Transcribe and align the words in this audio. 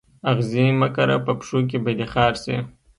آغزي 0.29 0.65
مه 0.79 0.87
کره 0.95 1.17
په 1.25 1.31
پښو 1.39 1.59
کي 1.69 1.77
به 1.83 1.91
دي 1.97 2.05
خار 2.13 2.33
سي 2.43 2.55